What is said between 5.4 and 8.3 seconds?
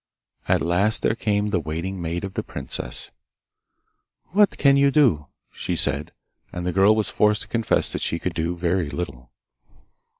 she said; and the girl was forced to confess that she